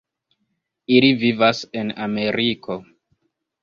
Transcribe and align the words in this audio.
Ili 0.95 1.13
vivas 1.25 1.63
en 1.83 1.95
Ameriko. 2.09 2.83